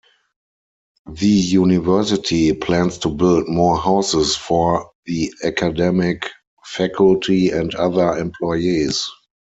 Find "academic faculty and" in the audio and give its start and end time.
5.43-7.75